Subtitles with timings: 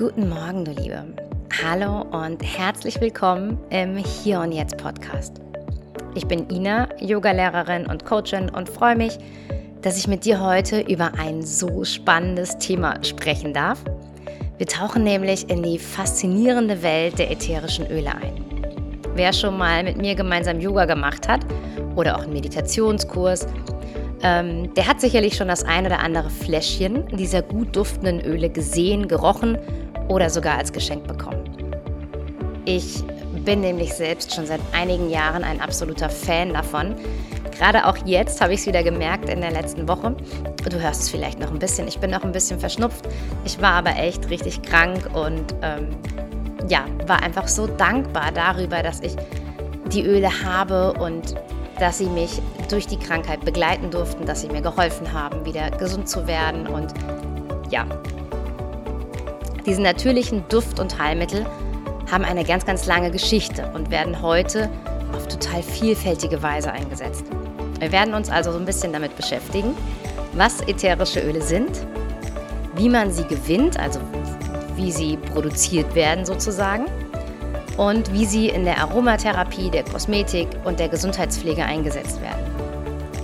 [0.00, 1.04] Guten Morgen, du Liebe.
[1.62, 5.42] Hallo und herzlich willkommen im Hier und Jetzt Podcast.
[6.14, 9.18] Ich bin Ina, Yogalehrerin und Coachin und freue mich,
[9.82, 13.78] dass ich mit dir heute über ein so spannendes Thema sprechen darf.
[14.56, 18.42] Wir tauchen nämlich in die faszinierende Welt der ätherischen Öle ein.
[19.16, 21.44] Wer schon mal mit mir gemeinsam Yoga gemacht hat
[21.94, 23.46] oder auch einen Meditationskurs,
[24.22, 29.06] ähm, der hat sicherlich schon das ein oder andere Fläschchen dieser gut duftenden Öle gesehen,
[29.06, 29.58] gerochen
[30.10, 31.44] oder sogar als Geschenk bekommen.
[32.64, 33.02] Ich
[33.44, 36.96] bin nämlich selbst schon seit einigen Jahren ein absoluter Fan davon.
[37.56, 40.16] Gerade auch jetzt habe ich es wieder gemerkt in der letzten Woche.
[40.68, 41.86] Du hörst es vielleicht noch ein bisschen.
[41.86, 43.08] Ich bin noch ein bisschen verschnupft.
[43.44, 45.88] Ich war aber echt richtig krank und ähm,
[46.68, 49.14] ja, war einfach so dankbar darüber, dass ich
[49.92, 51.34] die Öle habe und
[51.78, 56.08] dass sie mich durch die Krankheit begleiten durften, dass sie mir geholfen haben, wieder gesund
[56.08, 56.66] zu werden.
[56.66, 56.92] Und
[57.70, 57.86] ja,
[59.66, 61.46] diese natürlichen Duft- und Heilmittel
[62.10, 64.68] haben eine ganz, ganz lange Geschichte und werden heute
[65.14, 67.24] auf total vielfältige Weise eingesetzt.
[67.78, 69.74] Wir werden uns also so ein bisschen damit beschäftigen,
[70.32, 71.70] was ätherische Öle sind,
[72.76, 74.00] wie man sie gewinnt, also
[74.76, 76.86] wie sie produziert werden sozusagen
[77.76, 82.44] und wie sie in der Aromatherapie, der Kosmetik und der Gesundheitspflege eingesetzt werden.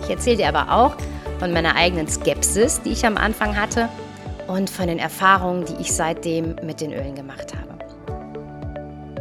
[0.03, 0.97] Ich erzähle dir aber auch
[1.39, 3.89] von meiner eigenen Skepsis, die ich am Anfang hatte
[4.47, 7.79] und von den Erfahrungen, die ich seitdem mit den Ölen gemacht habe.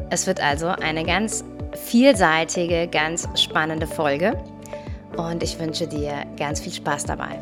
[0.10, 4.42] Es wird also eine ganz vielseitige, ganz spannende Folge
[5.18, 7.40] und ich wünsche dir ganz viel Spaß dabei.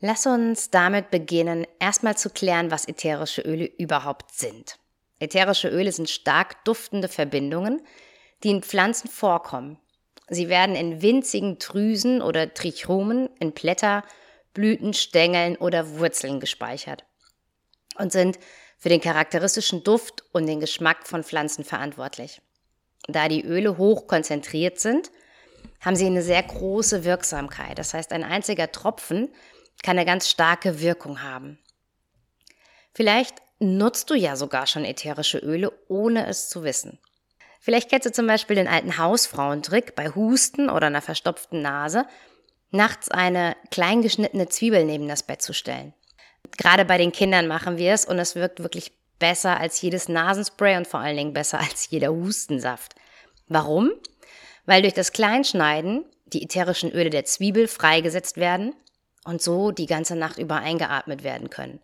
[0.00, 4.78] Lass uns damit beginnen, erstmal zu klären, was ätherische Öle überhaupt sind.
[5.20, 7.80] Ätherische Öle sind stark duftende Verbindungen,
[8.42, 9.78] die in Pflanzen vorkommen.
[10.28, 14.04] Sie werden in winzigen Drüsen oder Trichomen in Blätter,
[14.54, 17.04] Blüten, Stängeln oder Wurzeln gespeichert
[17.96, 18.38] und sind
[18.78, 22.40] für den charakteristischen Duft und den Geschmack von Pflanzen verantwortlich.
[23.08, 25.10] Da die Öle hoch konzentriert sind,
[25.80, 27.78] haben sie eine sehr große Wirksamkeit.
[27.78, 29.28] Das heißt, ein einziger Tropfen
[29.82, 31.58] kann eine ganz starke Wirkung haben.
[32.94, 36.98] Vielleicht nutzt du ja sogar schon ätherische Öle, ohne es zu wissen.
[37.62, 42.06] Vielleicht kennst du zum Beispiel den alten Hausfrauentrick, bei Husten oder einer verstopften Nase
[42.72, 45.94] nachts eine klein geschnittene Zwiebel neben das Bett zu stellen.
[46.58, 48.90] Gerade bei den Kindern machen wir es und es wirkt wirklich
[49.20, 52.96] besser als jedes Nasenspray und vor allen Dingen besser als jeder Hustensaft.
[53.46, 53.92] Warum?
[54.66, 58.74] Weil durch das Kleinschneiden die ätherischen Öle der Zwiebel freigesetzt werden
[59.24, 61.78] und so die ganze Nacht über eingeatmet werden können.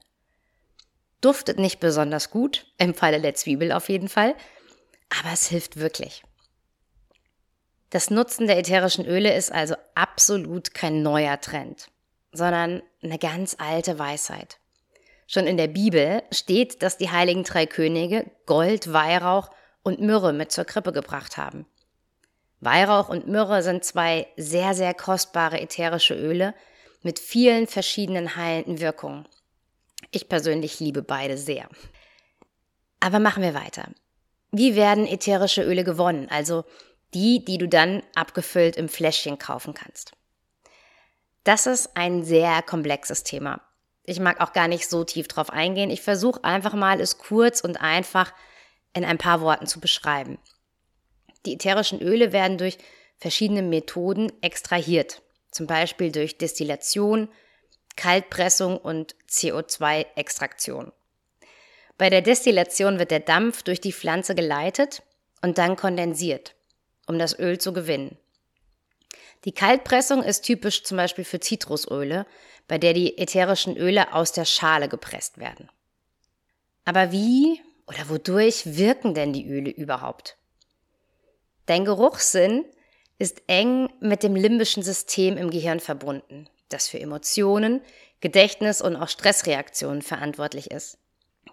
[1.20, 4.34] Duftet nicht besonders gut, im Falle der Zwiebel auf jeden Fall,
[5.08, 6.22] aber es hilft wirklich.
[7.90, 11.88] Das Nutzen der ätherischen Öle ist also absolut kein neuer Trend,
[12.32, 14.58] sondern eine ganz alte Weisheit.
[15.26, 19.50] Schon in der Bibel steht, dass die heiligen drei Könige Gold, Weihrauch
[19.82, 21.66] und Myrrhe mit zur Krippe gebracht haben.
[22.60, 26.54] Weihrauch und Myrrhe sind zwei sehr, sehr kostbare ätherische Öle,
[27.02, 29.28] mit vielen verschiedenen heilenden Wirkungen.
[30.10, 31.68] Ich persönlich liebe beide sehr.
[33.00, 33.88] Aber machen wir weiter.
[34.50, 36.28] Wie werden ätherische Öle gewonnen?
[36.30, 36.64] Also
[37.14, 40.12] die, die du dann abgefüllt im Fläschchen kaufen kannst.
[41.44, 43.60] Das ist ein sehr komplexes Thema.
[44.04, 45.90] Ich mag auch gar nicht so tief drauf eingehen.
[45.90, 48.32] Ich versuche einfach mal, es kurz und einfach
[48.94, 50.38] in ein paar Worten zu beschreiben.
[51.46, 52.78] Die ätherischen Öle werden durch
[53.18, 57.28] verschiedene Methoden extrahiert zum Beispiel durch Destillation,
[57.96, 60.92] Kaltpressung und CO2-Extraktion.
[61.98, 65.02] Bei der Destillation wird der Dampf durch die Pflanze geleitet
[65.42, 66.54] und dann kondensiert,
[67.08, 68.16] um das Öl zu gewinnen.
[69.44, 72.24] Die Kaltpressung ist typisch zum Beispiel für Zitrusöle,
[72.68, 75.68] bei der die ätherischen Öle aus der Schale gepresst werden.
[76.84, 80.36] Aber wie oder wodurch wirken denn die Öle überhaupt?
[81.66, 82.64] Dein Geruchssinn
[83.18, 87.80] ist eng mit dem limbischen System im Gehirn verbunden, das für Emotionen,
[88.20, 90.98] Gedächtnis und auch Stressreaktionen verantwortlich ist.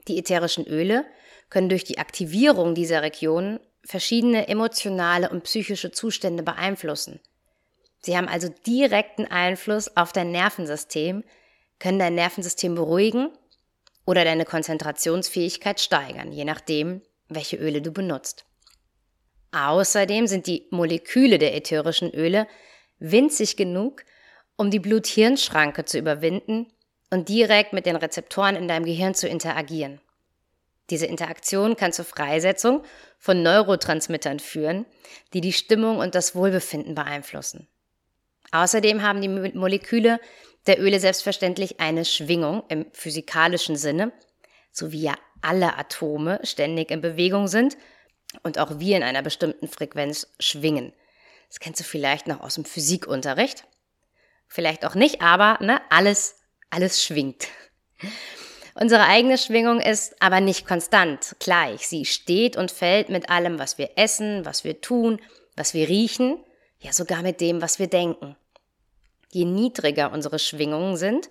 [0.07, 1.05] Die ätherischen Öle
[1.49, 7.19] können durch die Aktivierung dieser Regionen verschiedene emotionale und psychische Zustände beeinflussen.
[7.99, 11.23] Sie haben also direkten Einfluss auf dein Nervensystem,
[11.79, 13.29] können dein Nervensystem beruhigen
[14.05, 18.45] oder deine Konzentrationsfähigkeit steigern, je nachdem, welche Öle du benutzt.
[19.51, 22.47] Außerdem sind die Moleküle der ätherischen Öle
[22.99, 24.03] winzig genug,
[24.57, 26.67] um die Blut-Hirn-Schranke zu überwinden
[27.15, 30.01] und direkt mit den Rezeptoren in deinem Gehirn zu interagieren.
[30.89, 32.83] Diese Interaktion kann zur Freisetzung
[33.17, 34.85] von Neurotransmittern führen,
[35.33, 37.69] die die Stimmung und das Wohlbefinden beeinflussen.
[38.51, 40.19] Außerdem haben die Moleküle
[40.67, 44.11] der Öle selbstverständlich eine Schwingung im physikalischen Sinne,
[44.73, 47.77] so wie ja alle Atome ständig in Bewegung sind
[48.43, 50.91] und auch wir in einer bestimmten Frequenz schwingen.
[51.47, 53.65] Das kennst du vielleicht noch aus dem Physikunterricht.
[54.47, 56.35] Vielleicht auch nicht, aber ne, alles,
[56.69, 57.47] alles schwingt.
[58.77, 61.87] Unsere eigene Schwingung ist aber nicht konstant gleich.
[61.87, 65.21] Sie steht und fällt mit allem, was wir essen, was wir tun,
[65.55, 66.43] was wir riechen,
[66.79, 68.35] ja sogar mit dem, was wir denken.
[69.31, 71.29] Je niedriger unsere Schwingungen sind,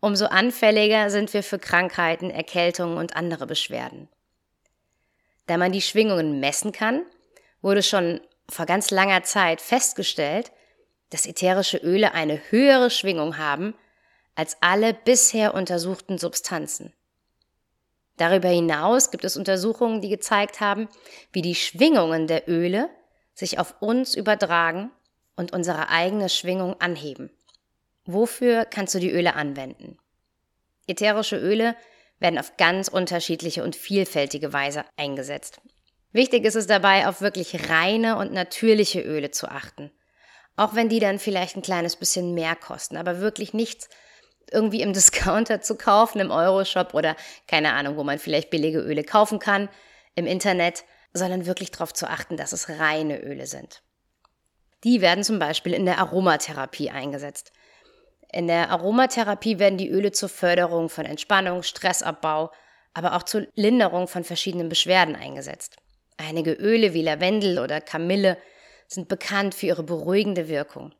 [0.00, 4.08] umso anfälliger sind wir für Krankheiten, Erkältungen und andere Beschwerden.
[5.46, 7.02] Da man die Schwingungen messen kann,
[7.60, 10.50] wurde schon vor ganz langer Zeit festgestellt,
[11.10, 13.74] dass ätherische Öle eine höhere Schwingung haben
[14.40, 16.94] als alle bisher untersuchten Substanzen.
[18.16, 20.88] Darüber hinaus gibt es Untersuchungen, die gezeigt haben,
[21.30, 22.88] wie die Schwingungen der Öle
[23.34, 24.92] sich auf uns übertragen
[25.36, 27.28] und unsere eigene Schwingung anheben.
[28.06, 29.98] Wofür kannst du die Öle anwenden?
[30.86, 31.76] Ätherische Öle
[32.18, 35.60] werden auf ganz unterschiedliche und vielfältige Weise eingesetzt.
[36.12, 39.90] Wichtig ist es dabei, auf wirklich reine und natürliche Öle zu achten.
[40.56, 43.90] Auch wenn die dann vielleicht ein kleines bisschen mehr kosten, aber wirklich nichts
[44.52, 47.16] irgendwie im Discounter zu kaufen, im Euroshop oder
[47.46, 49.68] keine Ahnung, wo man vielleicht billige Öle kaufen kann,
[50.14, 53.82] im Internet, sondern wirklich darauf zu achten, dass es reine Öle sind.
[54.84, 57.52] Die werden zum Beispiel in der Aromatherapie eingesetzt.
[58.32, 62.50] In der Aromatherapie werden die Öle zur Förderung von Entspannung, Stressabbau,
[62.94, 65.76] aber auch zur Linderung von verschiedenen Beschwerden eingesetzt.
[66.16, 68.36] Einige Öle wie Lavendel oder Kamille
[68.86, 70.92] sind bekannt für ihre beruhigende Wirkung.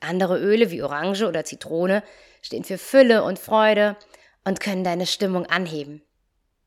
[0.00, 2.02] Andere Öle wie Orange oder Zitrone
[2.42, 3.96] stehen für Fülle und Freude
[4.44, 6.02] und können deine Stimmung anheben.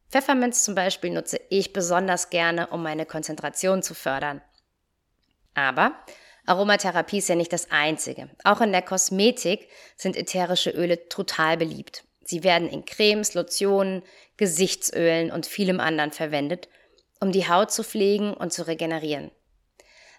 [0.10, 4.42] Pfefferminz zum Beispiel nutze ich besonders gerne, um meine Konzentration zu fördern.
[5.54, 5.94] Aber
[6.46, 8.30] Aromatherapie ist ja nicht das Einzige.
[8.44, 12.04] Auch in der Kosmetik sind ätherische Öle total beliebt.
[12.24, 14.04] Sie werden in Cremes, Lotionen,
[14.38, 16.68] Gesichtsölen und vielem anderen verwendet,
[17.20, 19.32] um die Haut zu pflegen und zu regenerieren.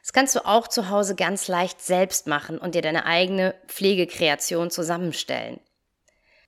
[0.02, 4.70] Das kannst du auch zu Hause ganz leicht selbst machen und dir deine eigene Pflegekreation
[4.70, 5.60] zusammenstellen.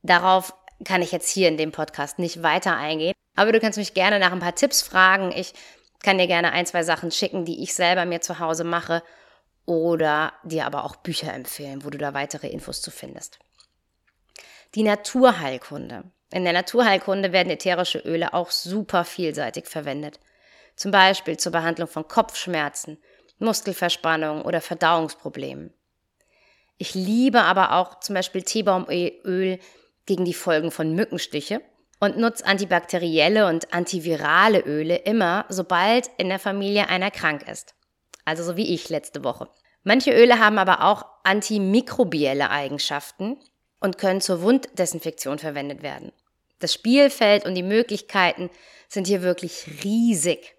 [0.02, 0.54] Darauf
[0.84, 4.18] kann ich jetzt hier in dem Podcast nicht weiter eingehen, aber du kannst mich gerne
[4.18, 5.32] nach ein paar Tipps fragen.
[5.32, 5.54] Ich
[6.02, 9.02] kann dir gerne ein, zwei Sachen schicken, die ich selber mir zu Hause mache
[9.66, 13.38] oder dir aber auch Bücher empfehlen, wo du da weitere Infos zu findest.
[14.74, 16.04] Die Naturheilkunde.
[16.32, 20.18] In der Naturheilkunde werden ätherische Öle auch super vielseitig verwendet.
[20.74, 22.98] Zum Beispiel zur Behandlung von Kopfschmerzen,
[23.38, 25.72] Muskelverspannung oder Verdauungsproblemen.
[26.78, 29.58] Ich liebe aber auch zum Beispiel Teebaumöl
[30.06, 31.60] gegen die Folgen von Mückenstiche
[32.00, 37.74] und nutze antibakterielle und antivirale Öle immer, sobald in der Familie einer krank ist
[38.24, 39.48] also so wie ich letzte Woche.
[39.82, 43.38] Manche Öle haben aber auch antimikrobielle Eigenschaften
[43.80, 46.12] und können zur Wunddesinfektion verwendet werden.
[46.58, 48.48] Das Spielfeld und die Möglichkeiten
[48.88, 50.54] sind hier wirklich riesig,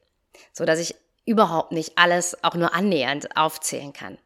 [0.53, 0.95] so dass ich
[1.25, 4.17] überhaupt nicht alles auch nur annähernd aufzählen kann.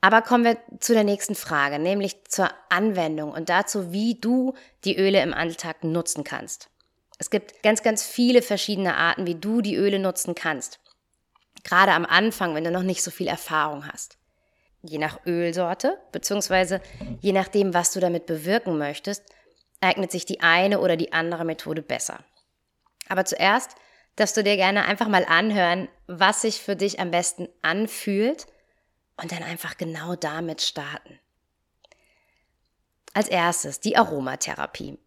[0.00, 4.52] Aber kommen wir zu der nächsten Frage, nämlich zur Anwendung und dazu, wie du
[4.84, 6.68] die Öle im Alltag nutzen kannst.
[7.18, 10.78] Es gibt ganz, ganz viele verschiedene Arten, wie du die Öle nutzen kannst.
[11.62, 14.18] Gerade am Anfang, wenn du noch nicht so viel Erfahrung hast.
[14.82, 16.82] Je nach Ölsorte, beziehungsweise
[17.22, 19.22] je nachdem, was du damit bewirken möchtest,
[19.80, 22.18] eignet sich die eine oder die andere Methode besser.
[23.08, 23.76] Aber zuerst
[24.16, 28.46] darfst du dir gerne einfach mal anhören, was sich für dich am besten anfühlt
[29.16, 31.18] und dann einfach genau damit starten.
[33.12, 34.98] Als erstes die Aromatherapie.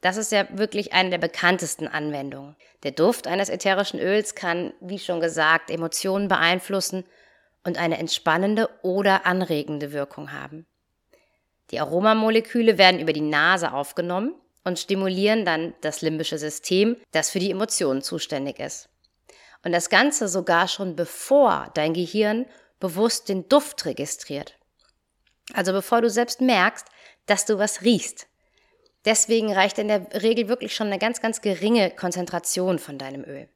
[0.00, 2.56] Das ist ja wirklich eine der bekanntesten Anwendungen.
[2.82, 7.04] Der Duft eines ätherischen Öls kann, wie schon gesagt, Emotionen beeinflussen
[7.64, 10.66] und eine entspannende oder anregende Wirkung haben.
[11.70, 17.38] Die Aromamoleküle werden über die Nase aufgenommen und stimulieren dann das limbische System, das für
[17.38, 18.88] die Emotionen zuständig ist.
[19.62, 22.46] Und das Ganze sogar schon bevor dein Gehirn
[22.80, 24.58] bewusst den Duft registriert.
[25.52, 26.86] Also bevor du selbst merkst,
[27.26, 28.26] dass du was riechst.
[29.04, 33.48] Deswegen reicht in der Regel wirklich schon eine ganz, ganz geringe Konzentration von deinem Öl.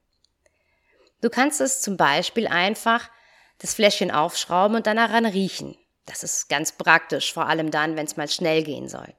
[1.21, 3.11] Du kannst es zum Beispiel einfach
[3.59, 5.77] das Fläschchen aufschrauben und dann daran riechen.
[6.07, 9.15] Das ist ganz praktisch, vor allem dann, wenn es mal schnell gehen soll.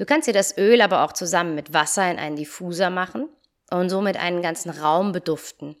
[0.00, 3.28] Du kannst dir das Öl aber auch zusammen mit Wasser in einen Diffuser machen
[3.70, 5.76] und somit einen ganzen Raum beduften.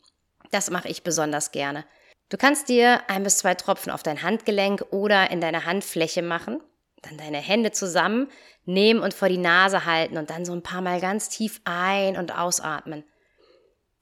[0.50, 1.84] Das mache ich besonders gerne.
[2.28, 6.60] Du kannst dir ein bis zwei Tropfen auf dein Handgelenk oder in deine Handfläche machen
[7.02, 8.28] dann deine Hände zusammen
[8.64, 12.16] nehmen und vor die Nase halten und dann so ein paar Mal ganz tief ein-
[12.16, 13.04] und ausatmen.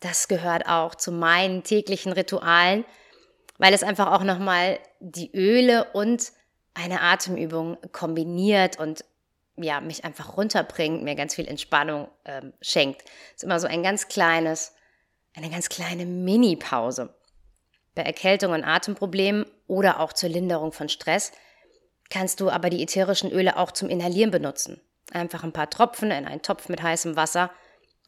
[0.01, 2.85] Das gehört auch zu meinen täglichen Ritualen,
[3.59, 6.33] weil es einfach auch nochmal die Öle und
[6.75, 9.05] eine Atemübung kombiniert und
[9.63, 13.03] ja, mich einfach runterbringt, mir ganz viel Entspannung ähm, schenkt.
[13.35, 14.75] ist immer so ein ganz kleines,
[15.35, 17.15] eine ganz kleine Mini-Pause.
[17.95, 21.33] Bei Erkältung und Atemproblemen oder auch zur Linderung von Stress
[22.11, 24.81] kannst du aber die ätherischen Öle auch zum Inhalieren benutzen.
[25.13, 27.51] Einfach ein paar Tropfen in einen Topf mit heißem Wasser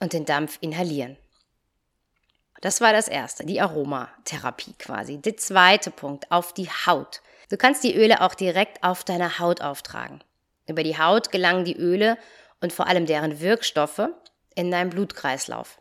[0.00, 1.16] und den Dampf inhalieren.
[2.60, 5.18] Das war das erste, die Aromatherapie quasi.
[5.18, 7.22] Der zweite Punkt, auf die Haut.
[7.48, 10.22] Du kannst die Öle auch direkt auf deiner Haut auftragen.
[10.70, 12.16] Über die Haut gelangen die Öle
[12.60, 14.08] und vor allem deren Wirkstoffe
[14.54, 15.80] in deinen Blutkreislauf.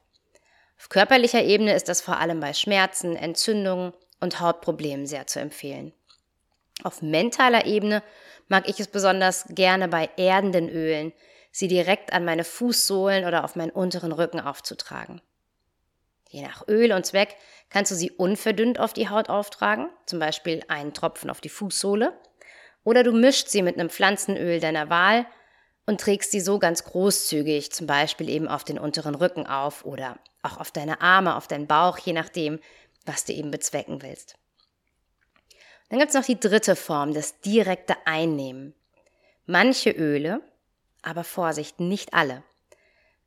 [0.79, 5.93] Auf körperlicher Ebene ist das vor allem bei Schmerzen, Entzündungen und Hautproblemen sehr zu empfehlen.
[6.83, 8.01] Auf mentaler Ebene
[8.47, 11.13] mag ich es besonders gerne bei erdenden Ölen,
[11.51, 15.21] sie direkt an meine Fußsohlen oder auf meinen unteren Rücken aufzutragen.
[16.29, 17.35] Je nach Öl und Zweck
[17.69, 22.17] kannst du sie unverdünnt auf die Haut auftragen, zum Beispiel einen Tropfen auf die Fußsohle,
[22.89, 25.27] oder du mischst sie mit einem Pflanzenöl deiner Wahl
[25.85, 30.17] und trägst sie so ganz großzügig, zum Beispiel eben auf den unteren Rücken auf oder
[30.41, 32.59] auch auf deine Arme, auf deinen Bauch, je nachdem,
[33.05, 34.39] was du eben bezwecken willst.
[35.89, 38.73] Dann gibt es noch die dritte Form, das direkte Einnehmen.
[39.45, 40.41] Manche Öle,
[41.03, 42.41] aber Vorsicht, nicht alle,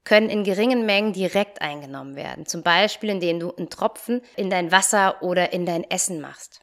[0.02, 2.46] können in geringen Mengen direkt eingenommen werden.
[2.46, 6.62] Zum Beispiel, indem du einen Tropfen in dein Wasser oder in dein Essen machst.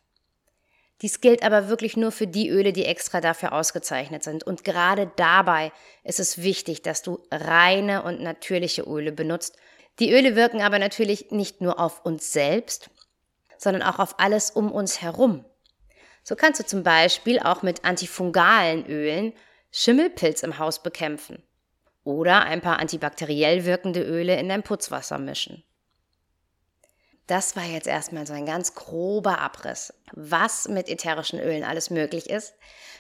[1.02, 4.44] Dies gilt aber wirklich nur für die Öle, die extra dafür ausgezeichnet sind.
[4.44, 5.72] Und gerade dabei
[6.04, 9.58] ist es wichtig, dass du reine und natürliche Öle benutzt.
[10.00, 12.90] Die Öle wirken aber natürlich nicht nur auf uns selbst,
[13.58, 15.46] sondern auch auf alles um uns herum.
[16.24, 19.34] So kannst du zum Beispiel auch mit antifungalen Ölen
[19.72, 21.44] Schimmelpilz im Haus bekämpfen
[22.04, 25.64] oder ein paar antibakteriell wirkende Öle in dein Putzwasser mischen.
[27.30, 32.28] Das war jetzt erstmal so ein ganz grober Abriss, was mit ätherischen Ölen alles möglich
[32.28, 32.56] ist,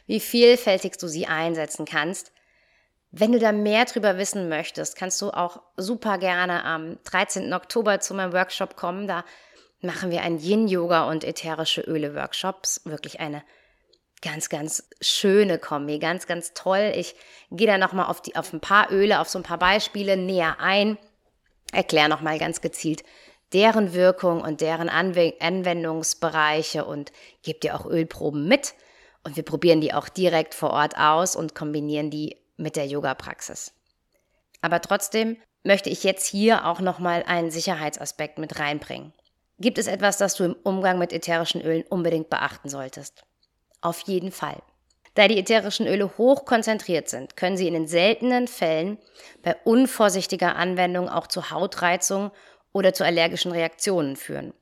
[0.05, 2.31] wie vielfältig du sie einsetzen kannst.
[3.09, 7.51] Wenn du da mehr drüber wissen möchtest, kannst du auch super gerne am 13.
[7.53, 9.07] Oktober zu meinem Workshop kommen.
[9.07, 9.25] Da
[9.81, 12.81] machen wir einen Yin-Yoga und ätherische Öle-Workshops.
[12.85, 13.41] Wirklich eine
[14.21, 16.91] ganz, ganz schöne Kombi, ganz, ganz toll.
[16.95, 17.15] Ich
[17.49, 20.99] gehe da nochmal auf, auf ein paar Öle, auf so ein paar Beispiele näher ein,
[21.71, 23.03] erkläre nochmal ganz gezielt
[23.53, 28.73] deren Wirkung und deren Anwendungsbereiche und gebe dir auch Ölproben mit.
[29.23, 33.73] Und wir probieren die auch direkt vor Ort aus und kombinieren die mit der Yoga-Praxis.
[34.61, 39.13] Aber trotzdem möchte ich jetzt hier auch nochmal einen Sicherheitsaspekt mit reinbringen.
[39.59, 43.23] Gibt es etwas, das du im Umgang mit ätherischen Ölen unbedingt beachten solltest?
[43.81, 44.61] Auf jeden Fall.
[45.15, 48.97] Da die ätherischen Öle hoch konzentriert sind, können sie in den seltenen Fällen
[49.41, 52.31] bei unvorsichtiger Anwendung auch zu Hautreizungen
[52.73, 54.53] oder zu allergischen Reaktionen führen.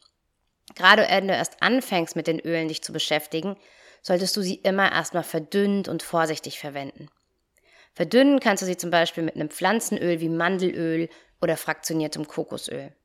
[0.76, 3.56] Gerade wenn du erst anfängst mit den Ölen dich zu beschäftigen,
[4.02, 7.10] solltest du sie immer erstmal verdünnt und vorsichtig verwenden.
[7.94, 11.10] Verdünnen kannst du sie zum Beispiel mit einem Pflanzenöl wie Mandelöl
[11.42, 12.96] oder fraktioniertem Kokosöl.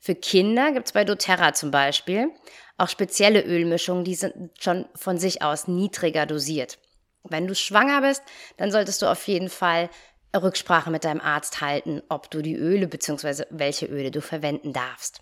[0.00, 2.30] Für Kinder gibt es bei doTERRA zum Beispiel
[2.76, 6.78] auch spezielle Ölmischungen, die sind schon von sich aus niedriger dosiert.
[7.22, 8.22] Wenn du schwanger bist,
[8.56, 9.88] dann solltest du auf jeden Fall
[10.34, 13.44] Rücksprache mit deinem Arzt halten, ob du die Öle bzw.
[13.50, 15.20] welche Öle du verwenden darfst.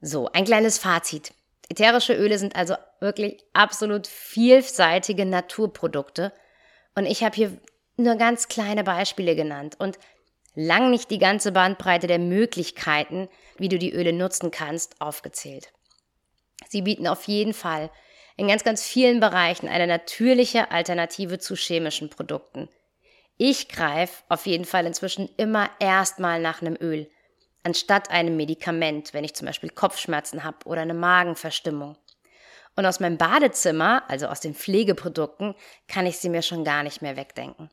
[0.00, 1.32] So, ein kleines Fazit.
[1.68, 6.32] Ätherische Öle sind also wirklich absolut vielseitige Naturprodukte
[6.94, 7.58] und ich habe hier
[7.96, 9.98] nur ganz kleine Beispiele genannt und
[10.54, 15.72] lang nicht die ganze Bandbreite der Möglichkeiten, wie du die Öle nutzen kannst, aufgezählt.
[16.68, 17.90] Sie bieten auf jeden Fall
[18.36, 22.68] in ganz, ganz vielen Bereichen eine natürliche Alternative zu chemischen Produkten.
[23.36, 27.10] Ich greife auf jeden Fall inzwischen immer erstmal nach einem Öl,
[27.64, 31.96] anstatt einem Medikament, wenn ich zum Beispiel Kopfschmerzen habe oder eine Magenverstimmung.
[32.76, 35.54] Und aus meinem Badezimmer, also aus den Pflegeprodukten,
[35.88, 37.70] kann ich sie mir schon gar nicht mehr wegdenken.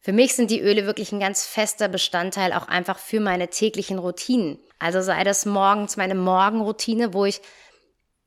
[0.00, 4.00] Für mich sind die Öle wirklich ein ganz fester Bestandteil auch einfach für meine täglichen
[4.00, 4.58] Routinen.
[4.80, 7.40] Also sei das morgens meine Morgenroutine, wo ich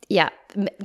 [0.08, 0.32] ja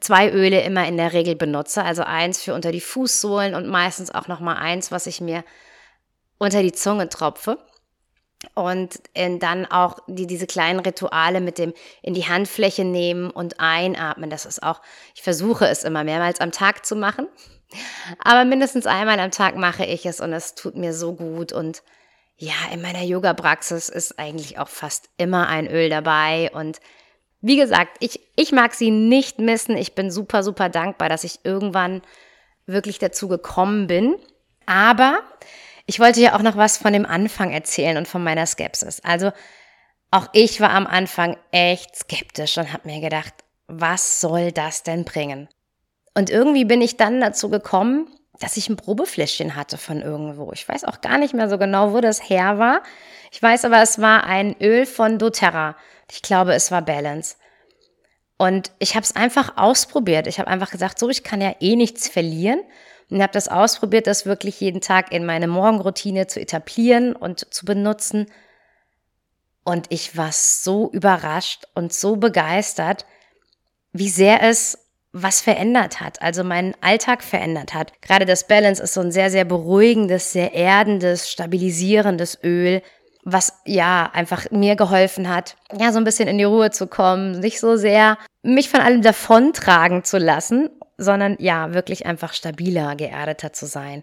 [0.01, 4.15] zwei Öle immer in der Regel benutze, also eins für unter die Fußsohlen und meistens
[4.15, 5.45] auch noch mal eins, was ich mir
[6.39, 7.59] unter die Zunge tropfe
[8.55, 14.31] und dann auch die, diese kleinen Rituale mit dem in die Handfläche nehmen und einatmen.
[14.31, 14.81] Das ist auch,
[15.15, 17.29] ich versuche es immer mehrmals am Tag zu machen.
[18.19, 21.53] Aber mindestens einmal am Tag mache ich es und es tut mir so gut.
[21.53, 21.83] Und
[22.37, 26.51] ja, in meiner Yoga-Praxis ist eigentlich auch fast immer ein Öl dabei.
[26.55, 26.81] Und
[27.41, 29.77] wie gesagt, ich, ich mag sie nicht missen.
[29.77, 32.03] Ich bin super, super dankbar, dass ich irgendwann
[32.67, 34.17] wirklich dazu gekommen bin.
[34.67, 35.21] Aber
[35.87, 39.01] ich wollte ja auch noch was von dem Anfang erzählen und von meiner Skepsis.
[39.01, 39.33] Also
[40.11, 43.33] auch ich war am Anfang echt skeptisch und habe mir gedacht,
[43.67, 45.49] was soll das denn bringen?
[46.15, 48.09] Und irgendwie bin ich dann dazu gekommen,
[48.41, 50.51] dass ich ein Probefläschchen hatte von irgendwo.
[50.53, 52.83] Ich weiß auch gar nicht mehr so genau, wo das her war.
[53.31, 55.77] Ich weiß aber, es war ein Öl von doTERRA.
[56.11, 57.37] Ich glaube, es war Balance.
[58.37, 60.27] Und ich habe es einfach ausprobiert.
[60.27, 62.61] Ich habe einfach gesagt, so, ich kann ja eh nichts verlieren.
[63.11, 67.65] Und habe das ausprobiert, das wirklich jeden Tag in meine Morgenroutine zu etablieren und zu
[67.65, 68.27] benutzen.
[69.65, 73.05] Und ich war so überrascht und so begeistert,
[73.93, 74.79] wie sehr es
[75.13, 78.01] was verändert hat, also meinen Alltag verändert hat.
[78.01, 82.81] Gerade das Balance ist so ein sehr, sehr beruhigendes, sehr erdendes, stabilisierendes Öl,
[83.25, 87.41] was ja einfach mir geholfen hat, ja, so ein bisschen in die Ruhe zu kommen,
[87.41, 93.53] nicht so sehr mich von allem davontragen zu lassen, sondern ja, wirklich einfach stabiler, geerdeter
[93.53, 94.03] zu sein.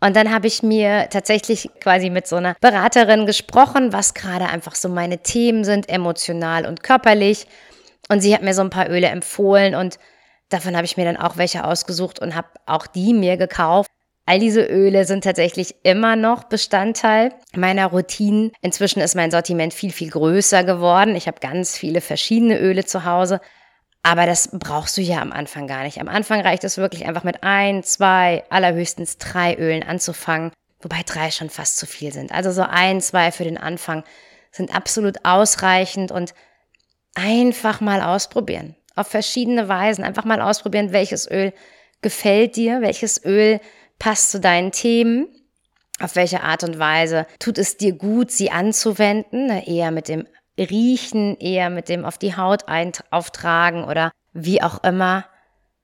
[0.00, 4.74] Und dann habe ich mir tatsächlich quasi mit so einer Beraterin gesprochen, was gerade einfach
[4.74, 7.46] so meine Themen sind, emotional und körperlich.
[8.08, 9.98] Und sie hat mir so ein paar Öle empfohlen und
[10.48, 13.90] davon habe ich mir dann auch welche ausgesucht und habe auch die mir gekauft.
[14.24, 18.52] All diese Öle sind tatsächlich immer noch Bestandteil meiner Routinen.
[18.60, 21.16] Inzwischen ist mein Sortiment viel, viel größer geworden.
[21.16, 23.40] Ich habe ganz viele verschiedene Öle zu Hause.
[24.04, 26.00] Aber das brauchst du ja am Anfang gar nicht.
[26.00, 30.52] Am Anfang reicht es wirklich einfach mit ein, zwei, allerhöchstens drei Ölen anzufangen.
[30.80, 32.32] Wobei drei schon fast zu viel sind.
[32.32, 34.04] Also so ein, zwei für den Anfang
[34.50, 36.34] sind absolut ausreichend und
[37.14, 38.76] einfach mal ausprobieren.
[38.94, 40.04] Auf verschiedene Weisen.
[40.04, 41.52] Einfach mal ausprobieren, welches Öl
[42.02, 43.60] gefällt dir, welches Öl
[44.02, 45.28] passt zu deinen Themen,
[46.00, 50.26] auf welche Art und Weise tut es dir gut, sie anzuwenden, eher mit dem
[50.58, 52.64] Riechen, eher mit dem auf die Haut
[53.10, 55.24] auftragen oder wie auch immer.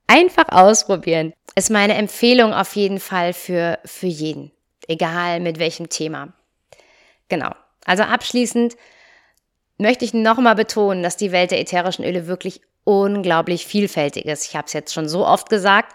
[0.08, 4.50] Einfach ausprobieren ist meine Empfehlung auf jeden Fall für, für jeden,
[4.88, 6.32] egal mit welchem Thema.
[7.28, 7.52] Genau.
[7.84, 8.74] Also abschließend
[9.78, 14.44] möchte ich nochmal betonen, dass die Welt der ätherischen Öle wirklich unglaublich vielfältig ist.
[14.48, 15.94] Ich habe es jetzt schon so oft gesagt,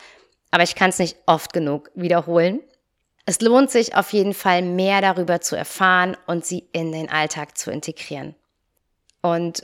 [0.53, 2.60] aber ich kann es nicht oft genug wiederholen.
[3.25, 7.57] Es lohnt sich auf jeden Fall mehr darüber zu erfahren und sie in den Alltag
[7.57, 8.35] zu integrieren.
[9.24, 9.63] Und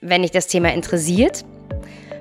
[0.00, 1.44] wenn dich das Thema interessiert,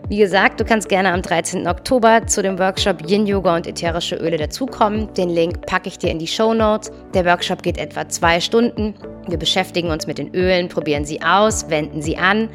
[0.07, 1.67] wie gesagt, du kannst gerne am 13.
[1.67, 5.13] Oktober zu dem Workshop Yin Yoga und ätherische Öle dazukommen.
[5.13, 6.91] Den Link packe ich dir in die Show Notes.
[7.13, 8.95] Der Workshop geht etwa zwei Stunden.
[9.27, 12.49] Wir beschäftigen uns mit den Ölen, probieren sie aus, wenden sie an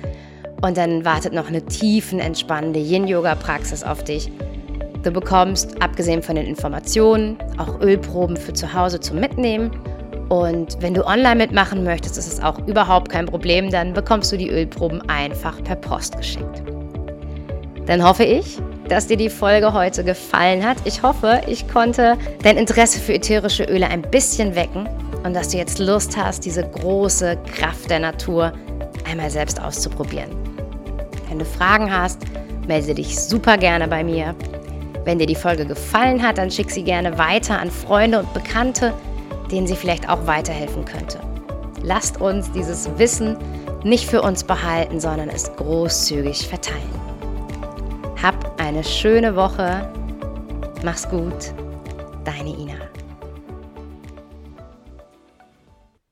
[0.62, 4.32] und dann wartet noch eine tiefen, entspannende Yin-Yoga-Praxis auf dich.
[5.04, 9.70] Du bekommst, abgesehen von den Informationen, auch Ölproben für zu Hause zum Mitnehmen.
[10.30, 13.70] Und wenn du online mitmachen möchtest, ist es auch überhaupt kein Problem.
[13.70, 16.62] Dann bekommst du die Ölproben einfach per Post geschickt.
[17.84, 20.78] Dann hoffe ich, dass dir die Folge heute gefallen hat.
[20.84, 24.88] Ich hoffe, ich konnte dein Interesse für ätherische Öle ein bisschen wecken
[25.22, 28.54] und dass du jetzt Lust hast, diese große Kraft der Natur
[29.06, 30.30] einmal selbst auszuprobieren.
[31.28, 32.22] Wenn du Fragen hast,
[32.66, 34.34] melde dich super gerne bei mir.
[35.04, 38.94] Wenn dir die Folge gefallen hat, dann schick sie gerne weiter an Freunde und Bekannte,
[39.50, 41.20] denen sie vielleicht auch weiterhelfen könnte.
[41.82, 43.36] Lasst uns dieses Wissen
[43.84, 46.80] nicht für uns behalten, sondern es großzügig verteilen.
[48.22, 49.86] Hab eine schöne Woche.
[50.82, 51.52] Mach's gut.
[52.24, 52.93] Deine Ina.